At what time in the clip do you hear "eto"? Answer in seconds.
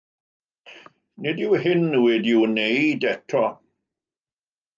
3.13-3.45